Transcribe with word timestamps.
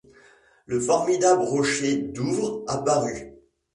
Le 0.65 0.79
formidable 0.79 1.43
rocher 1.43 1.95
Douvres 1.95 2.63
apparut. 2.67 3.35